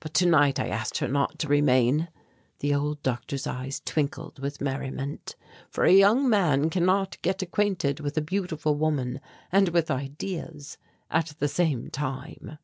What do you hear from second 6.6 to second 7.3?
cannot